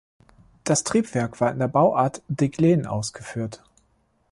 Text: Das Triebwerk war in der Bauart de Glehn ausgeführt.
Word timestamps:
Das 0.63 0.83
Triebwerk 0.83 1.39
war 1.41 1.51
in 1.51 1.59
der 1.59 1.67
Bauart 1.67 2.23
de 2.27 2.47
Glehn 2.47 2.87
ausgeführt. 2.87 3.63